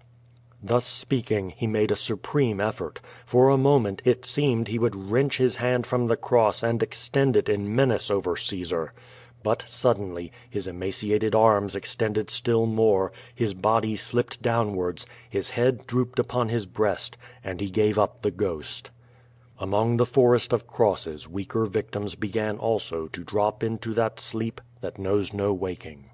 ^' 0.00 0.02
Thus 0.62 0.86
speaking, 0.86 1.50
he 1.50 1.66
made 1.66 1.90
a 1.90 1.94
supreml 1.94 2.66
effort. 2.66 3.02
For 3.26 3.50
a 3.50 3.58
moment 3.58 4.00
it 4.06 4.24
seemed 4.24 4.64
that 4.64 4.70
he 4.70 4.78
would 4.78 4.96
wrench 5.12 5.36
his 5.36 5.58
Himd 5.58 5.84
from 5.84 6.06
the 6.06 6.16
cross 6.16 6.62
and 6.62 6.82
extend 6.82 7.36
it 7.36 7.50
in 7.50 7.76
menace 7.76 8.10
over 8.10 8.34
Caesar; 8.34 8.94
but 9.42 9.58
suSdenly, 9.68 10.30
his 10.48 10.66
emaciated 10.66 11.34
arms 11.34 11.76
extended 11.76 12.30
still 12.30 12.64
more, 12.64 13.12
his 13.34 13.52
body 13.52 13.94
slipned 13.94 14.40
downwards, 14.40 15.04
his 15.28 15.50
head 15.50 15.86
drooped 15.86 16.18
upon 16.18 16.48
his 16.48 16.64
breast, 16.64 17.18
and 17.44 17.60
he 17.60 17.70
gav4>up 17.70 18.22
the 18.22 18.30
ghost. 18.30 18.90
Among 19.58 19.98
the 19.98 20.06
forest 20.06 20.54
of 20.54 20.66
crosses 20.66 21.28
weaker 21.28 21.66
victims 21.66 22.14
began 22.14 22.56
also 22.56 23.06
to 23.08 23.22
drop 23.22 23.62
into 23.62 23.92
that 23.92 24.18
sleep 24.18 24.62
that 24.80 24.98
knows 24.98 25.34
no 25.34 25.52
waking. 25.52 26.08